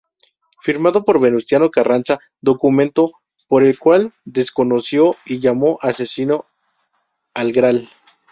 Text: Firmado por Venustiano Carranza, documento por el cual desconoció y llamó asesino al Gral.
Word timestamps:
Firmado 0.61 1.03
por 1.05 1.19
Venustiano 1.19 1.69
Carranza, 1.69 2.17
documento 2.41 3.11
por 3.47 3.61
el 3.63 3.77
cual 3.77 4.11
desconoció 4.25 5.15
y 5.27 5.39
llamó 5.41 5.77
asesino 5.79 6.45
al 7.35 7.51
Gral. 7.51 7.87